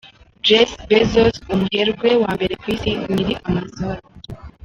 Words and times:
Jeff 0.47 0.69
Bezos 0.89 1.35
umuherwe 1.53 2.09
wa 2.23 2.31
mbere 2.37 2.53
ku 2.61 2.65
isi 2.73 2.89
nyiri 3.11 3.33
Amazon. 3.47 3.97